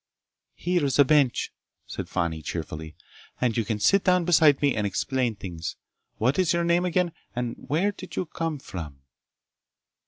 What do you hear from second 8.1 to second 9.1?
you come from?"